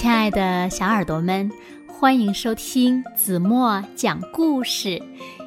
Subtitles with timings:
[0.00, 1.50] 亲爱的小耳朵们，
[1.86, 4.98] 欢迎收听子墨讲故事，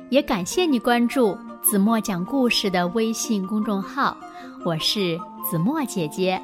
[0.10, 4.16] 也感谢你关注子墨讲故事的微信公众号。
[4.64, 5.20] 我是
[5.50, 6.40] 子墨姐姐。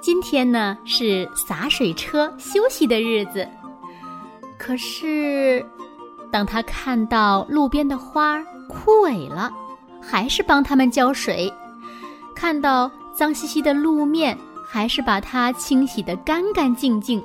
[0.00, 3.46] 今天呢是洒水车休息的日子，
[4.56, 5.62] 可是
[6.32, 9.52] 当他看到路边的花枯萎了，
[10.00, 11.52] 还是帮它们浇水；
[12.34, 14.34] 看到脏兮兮的路面。
[14.68, 17.22] 还是把它清洗得干干净净。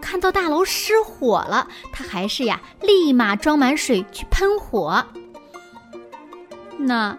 [0.00, 5.04] 看到大楼失火了，他还是呀，立马装满水去喷火。
[6.78, 7.16] 那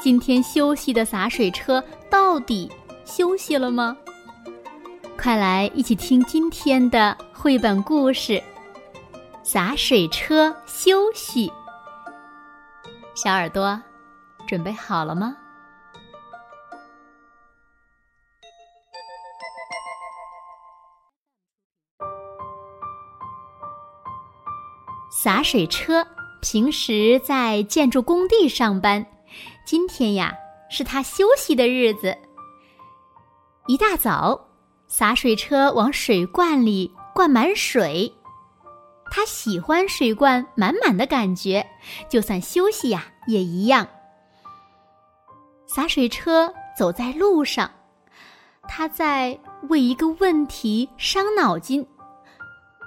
[0.00, 2.70] 今天休息的洒水车到底
[3.04, 3.96] 休息了吗？
[5.16, 8.32] 快来一起听今天的绘本故事
[9.42, 11.48] 《洒水车休息》。
[13.14, 13.80] 小耳朵，
[14.46, 15.36] 准备好了吗？
[25.10, 26.06] 洒水车
[26.40, 29.04] 平时在建筑工地上班，
[29.64, 30.34] 今天呀
[30.70, 32.16] 是他休息的日子。
[33.66, 34.48] 一大早，
[34.86, 38.12] 洒水车往水罐里灌满水，
[39.10, 41.66] 他喜欢水罐满满的感觉，
[42.08, 43.88] 就算休息呀也一样。
[45.66, 47.70] 洒水车走在路上，
[48.68, 51.86] 他在为一个问题伤脑筋，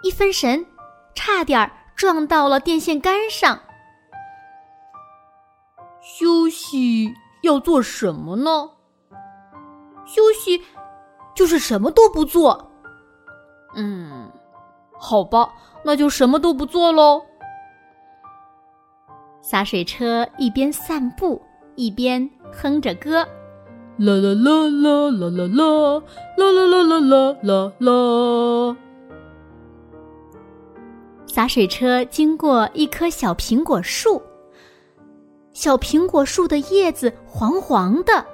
[0.03, 0.65] 一分神，
[1.13, 1.71] 差点儿。
[2.01, 3.59] 撞到了电线杆上。
[6.01, 7.13] 休息
[7.43, 8.71] 要做什么呢？
[10.07, 10.63] 休息
[11.35, 12.71] 就是什么都不做。
[13.75, 14.31] 嗯，
[14.99, 15.53] 好吧，
[15.85, 17.21] 那就什么都不做喽。
[19.39, 21.39] 洒水车一边散步
[21.75, 23.27] 一边哼着歌，
[23.99, 26.01] 啦啦啦啦啦啦啦
[26.35, 28.75] 啦啦啦啦啦啦啦。
[31.33, 34.21] 洒水车经过一棵小苹果树，
[35.53, 38.25] 小苹果树的叶子黄黄的，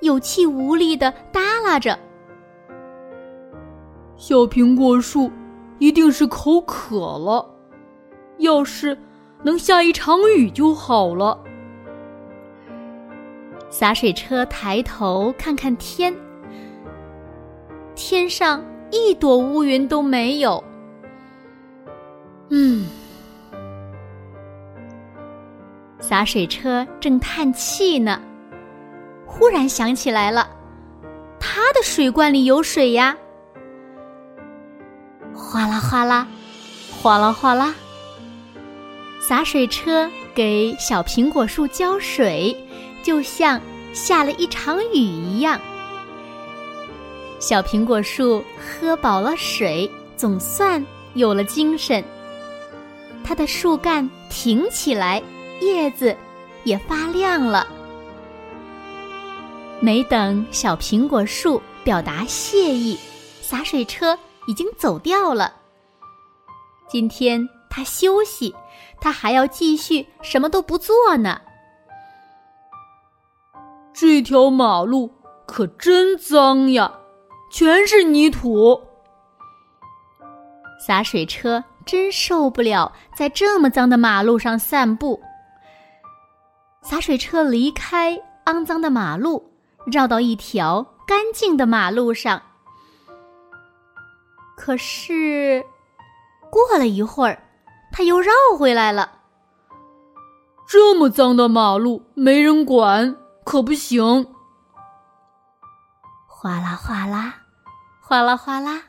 [0.00, 1.96] 有气无力的耷拉着。
[4.16, 5.30] 小苹果树
[5.78, 7.48] 一定是口渴了，
[8.38, 8.98] 要是
[9.44, 11.38] 能下一场雨就好了。
[13.70, 16.12] 洒水车抬头看看天，
[17.94, 20.62] 天上一朵乌云都没有。
[22.50, 22.86] 嗯，
[26.00, 28.20] 洒水车正叹气呢，
[29.26, 30.48] 忽然想起来了，
[31.40, 33.16] 他的水罐里有水呀！
[35.34, 36.26] 哗啦哗啦，
[37.00, 37.74] 哗啦哗啦，
[39.20, 42.54] 洒水车给小苹果树浇水，
[43.02, 43.60] 就像
[43.94, 45.58] 下了一场雨一样。
[47.38, 52.04] 小苹果树喝饱了水，总算有了精神。
[53.24, 55.22] 它的树干挺起来，
[55.60, 56.16] 叶子
[56.64, 57.66] 也发亮了。
[59.80, 62.98] 没等小苹果树表达谢意，
[63.40, 65.52] 洒水车已经走掉了。
[66.88, 68.54] 今天它休息，
[69.00, 71.40] 它还要继续什么都不做呢。
[73.92, 75.12] 这条马路
[75.46, 76.92] 可真脏呀，
[77.50, 78.80] 全是泥土。
[80.86, 81.62] 洒水车。
[81.84, 85.22] 真受不了在这么脏的马路上散步。
[86.82, 89.52] 洒水车离开肮脏的马路，
[89.86, 92.42] 绕到一条干净的马路上。
[94.56, 95.64] 可是，
[96.50, 97.42] 过了一会儿，
[97.92, 99.20] 他又绕回来了。
[100.68, 104.26] 这么脏的马路没人管，可不行。
[106.26, 107.34] 哗啦哗啦，
[108.00, 108.82] 哗啦哗啦，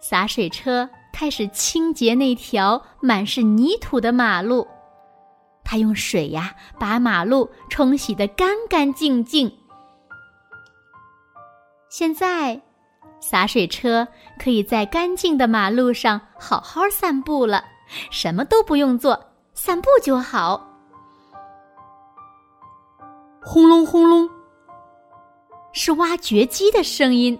[0.00, 0.88] 洒水车。
[1.14, 4.66] 开始清洁那条满是泥土的马路，
[5.62, 9.56] 他用水呀把马路冲洗得干干净净。
[11.88, 12.60] 现在，
[13.20, 14.08] 洒水车
[14.40, 17.64] 可以在干净的马路上好好散步了，
[18.10, 20.68] 什么都不用做，散步就好。
[23.40, 24.28] 轰隆轰隆，
[25.72, 27.38] 是挖掘机的声音。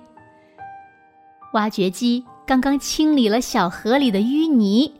[1.54, 2.24] 挖掘机。
[2.46, 4.92] 刚刚清理了小河里的淤泥，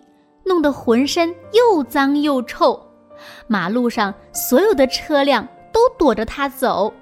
[0.44, 2.80] 弄得浑身又脏又臭。
[3.46, 6.92] 马路上所有的车辆都躲着他走。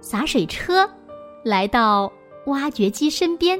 [0.00, 0.88] 洒水车
[1.44, 2.12] 来到
[2.46, 3.58] 挖掘机身边，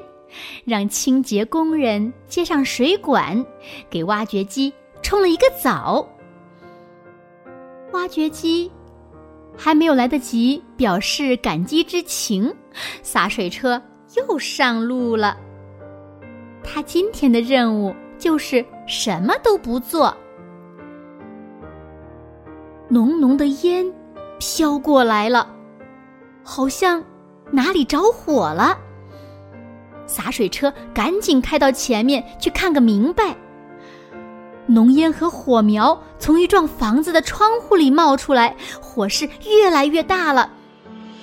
[0.65, 3.45] 让清洁工人接上水管，
[3.89, 6.07] 给挖掘机冲了一个澡。
[7.93, 8.71] 挖掘机
[9.57, 12.53] 还没有来得及表示感激之情，
[13.03, 13.81] 洒水车
[14.17, 15.37] 又上路了。
[16.63, 20.17] 他今天的任务就是什么都不做。
[22.89, 23.91] 浓浓的烟
[24.39, 25.49] 飘过来了，
[26.43, 27.03] 好像
[27.51, 28.79] 哪里着火了。
[30.07, 33.37] 洒水车赶紧开到前面去看个明白。
[34.67, 40.51] 浓烟和火苗从一幢房子的窗户里冒出来，火势越来越大了。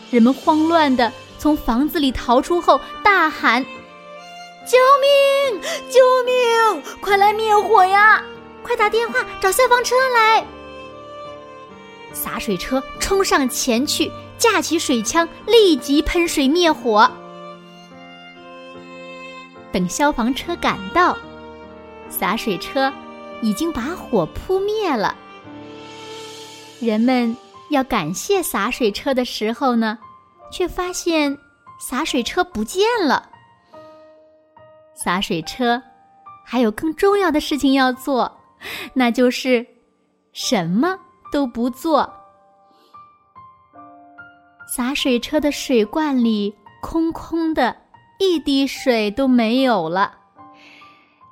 [0.09, 1.11] 人们慌乱的
[1.41, 3.65] 从房子里逃出后，大喊
[4.63, 5.59] ：“救命！
[5.89, 6.83] 救命！
[7.01, 8.23] 快来灭火呀！
[8.61, 10.45] 快打电话找消防车来！”
[12.13, 17.09] 洒水车冲上前去，架起水枪，立即喷水灭火。
[19.71, 21.17] 等消防车赶到，
[22.07, 22.93] 洒水车
[23.41, 25.15] 已经把火扑灭了。
[26.79, 27.35] 人们
[27.69, 29.97] 要感谢洒水车的时候呢，
[30.51, 31.35] 却发现
[31.79, 33.29] 洒水车不见了。
[34.93, 35.81] 洒水车
[36.45, 38.31] 还有更重要的事情要做，
[38.93, 39.65] 那就是
[40.33, 40.95] 什么
[41.31, 42.07] 都不做。
[44.67, 47.75] 洒水车的水罐里空空的。
[48.23, 50.13] 一滴水都没有了。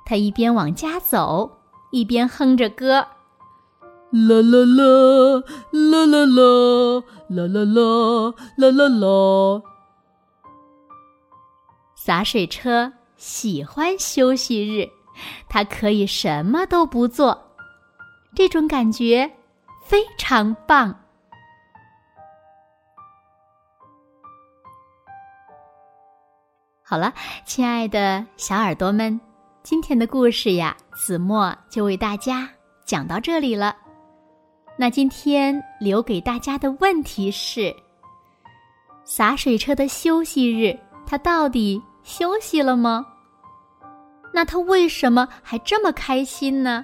[0.04, 1.48] 他一边往家走，
[1.92, 2.94] 一边哼着歌：
[4.10, 9.62] 啦啦啦啦啦啦啦啦啦啦啦啦。
[11.94, 14.88] 洒水车喜欢休息日，
[15.48, 17.38] 它可以什么都不做，
[18.34, 19.30] 这种感觉
[19.84, 20.92] 非常棒。
[26.82, 29.20] 好了，亲爱的小耳朵们，
[29.62, 32.48] 今天的故事呀，子墨就为大家
[32.84, 33.76] 讲到这里了。
[34.80, 37.76] 那今天留给大家的问题是：
[39.04, 40.74] 洒水车的休息日，
[41.04, 43.04] 他到底休息了吗？
[44.32, 46.82] 那他为什么还这么开心呢？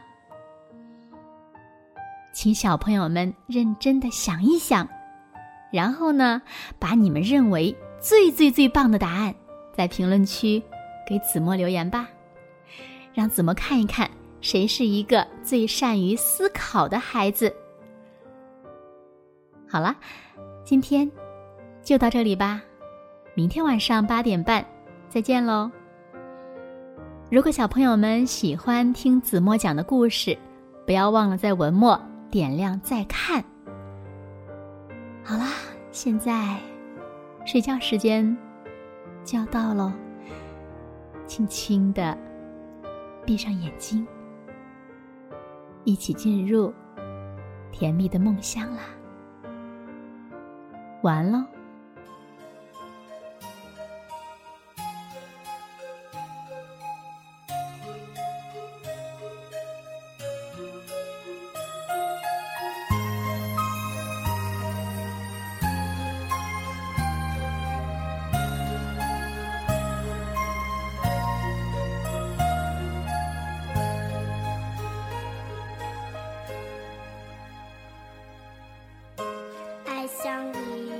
[2.34, 4.86] 请小朋友们认真的想一想，
[5.72, 6.42] 然后呢，
[6.78, 9.34] 把你们认为最最最棒的答案。
[9.74, 10.62] 在评论区
[11.08, 12.06] 给子墨留言吧，
[13.14, 14.10] 让子墨看一看
[14.42, 17.50] 谁是一个最善于思考的孩子。
[19.68, 19.94] 好了，
[20.64, 21.10] 今天
[21.82, 22.62] 就到这里吧，
[23.34, 24.64] 明天晚上八点半
[25.08, 25.70] 再见喽。
[27.30, 30.36] 如果小朋友们喜欢听子墨讲的故事，
[30.86, 33.44] 不要忘了在文末点亮再看。
[35.24, 35.52] 好啦，
[35.90, 36.56] 现在
[37.44, 38.36] 睡觉时间。
[39.24, 39.92] 就要到喽，
[41.26, 42.16] 轻轻的
[43.24, 44.06] 闭上眼睛，
[45.82, 46.72] 一起进入
[47.72, 48.82] 甜蜜的梦乡啦。
[51.06, 51.55] 完了。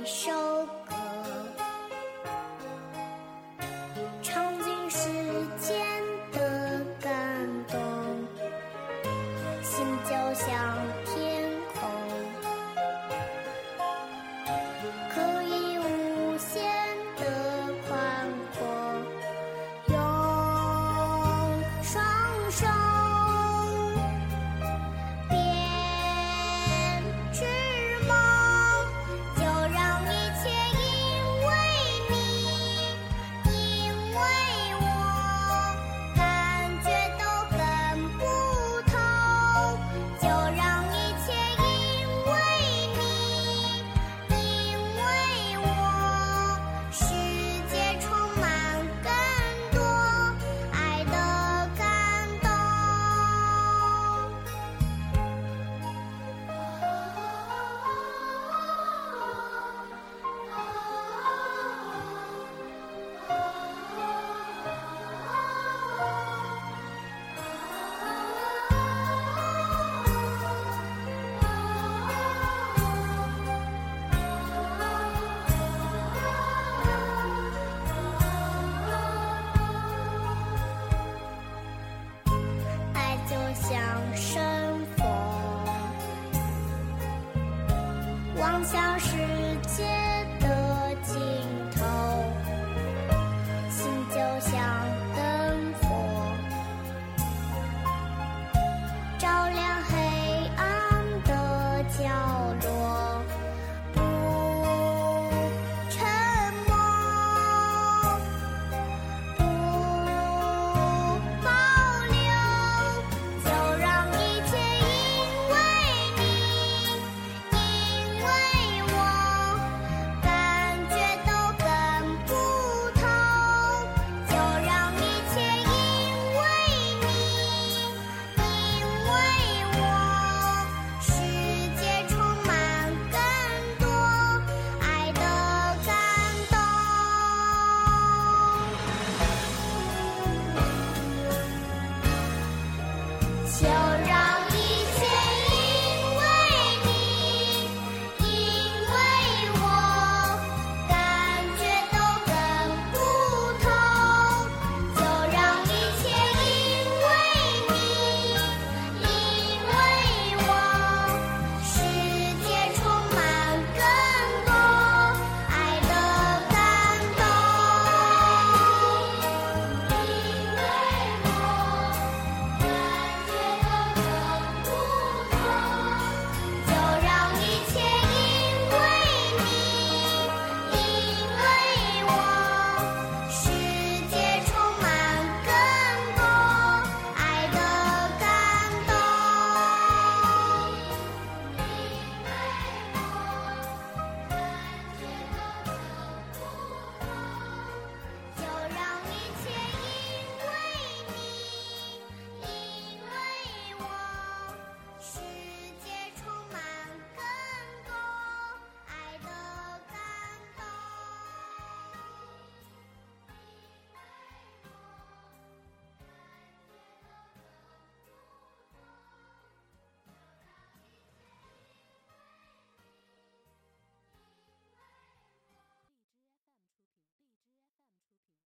[0.07, 0.31] 一首
[0.87, 0.95] 歌
[4.21, 5.09] 唱尽世
[5.59, 5.85] 间
[6.31, 7.11] 的感
[7.67, 7.77] 动
[9.61, 10.47] 心就像
[11.03, 11.81] 天空
[15.13, 16.63] 可以无限
[17.17, 17.25] 的
[17.85, 18.63] 宽阔
[19.87, 19.93] 用
[21.83, 22.01] 双
[22.49, 22.86] 手